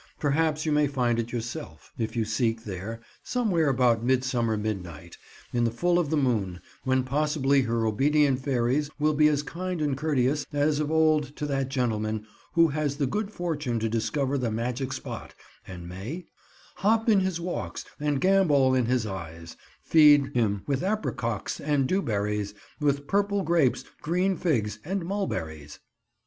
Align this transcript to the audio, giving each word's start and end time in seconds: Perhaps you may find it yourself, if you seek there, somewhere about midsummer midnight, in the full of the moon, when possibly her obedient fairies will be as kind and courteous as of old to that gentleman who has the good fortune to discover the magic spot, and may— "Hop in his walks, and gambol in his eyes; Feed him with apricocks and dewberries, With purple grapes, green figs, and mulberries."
Perhaps 0.19 0.65
you 0.65 0.71
may 0.71 0.87
find 0.87 1.19
it 1.19 1.31
yourself, 1.31 1.93
if 1.95 2.15
you 2.15 2.25
seek 2.25 2.63
there, 2.63 3.01
somewhere 3.23 3.69
about 3.69 4.03
midsummer 4.03 4.57
midnight, 4.57 5.15
in 5.53 5.63
the 5.63 5.69
full 5.69 5.99
of 5.99 6.09
the 6.09 6.17
moon, 6.17 6.59
when 6.83 7.03
possibly 7.03 7.61
her 7.61 7.85
obedient 7.85 8.39
fairies 8.39 8.89
will 8.97 9.13
be 9.13 9.27
as 9.27 9.43
kind 9.43 9.79
and 9.79 9.95
courteous 9.95 10.43
as 10.51 10.79
of 10.79 10.89
old 10.89 11.35
to 11.35 11.45
that 11.45 11.69
gentleman 11.69 12.25
who 12.53 12.69
has 12.69 12.97
the 12.97 13.05
good 13.05 13.29
fortune 13.31 13.77
to 13.77 13.87
discover 13.87 14.39
the 14.39 14.49
magic 14.49 14.91
spot, 14.91 15.35
and 15.67 15.87
may— 15.87 16.25
"Hop 16.77 17.07
in 17.07 17.19
his 17.19 17.39
walks, 17.39 17.85
and 17.99 18.19
gambol 18.19 18.73
in 18.73 18.87
his 18.87 19.05
eyes; 19.05 19.55
Feed 19.83 20.35
him 20.35 20.63
with 20.65 20.81
apricocks 20.81 21.59
and 21.59 21.87
dewberries, 21.87 22.55
With 22.79 23.05
purple 23.05 23.43
grapes, 23.43 23.83
green 24.01 24.35
figs, 24.35 24.79
and 24.83 25.05
mulberries." 25.05 25.77